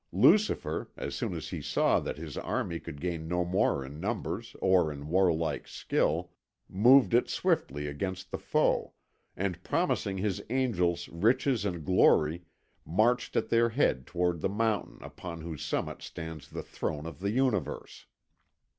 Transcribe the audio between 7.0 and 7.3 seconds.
it